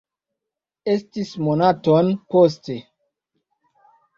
[0.93, 2.79] Estis monaton poste.